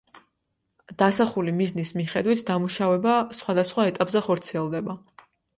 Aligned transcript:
დასახული 1.01 1.53
მიზნის 1.59 1.91
მიხედვით 2.01 2.43
დამუშავება 2.49 3.19
სხვადასხვა 3.41 3.89
ეტაპზე 3.93 4.27
ხორციელდება. 4.31 4.99